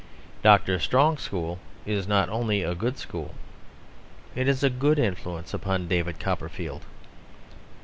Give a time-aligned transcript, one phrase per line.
[0.41, 0.79] Dr.
[0.79, 3.35] Strong's school is not only a good school,
[4.33, 6.81] it is a good influence upon David Copperfield.